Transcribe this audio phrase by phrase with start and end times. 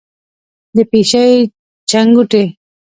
[0.75, 1.31] د پیشۍ
[1.89, 2.43] چنګوټی،